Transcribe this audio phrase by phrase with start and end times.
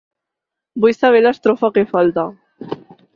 [0.85, 2.25] Vull saber l'estrofa que falta!